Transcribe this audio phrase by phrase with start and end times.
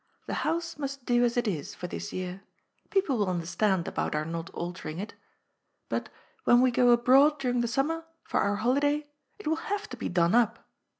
[0.25, 2.41] The house must do as it is for this year—
[2.89, 5.13] ^people will understand about our not altering it—
[5.89, 6.09] but,
[6.43, 10.09] when we go abroad during the summer, for our holiday, it will have to be
[10.09, 10.67] done up.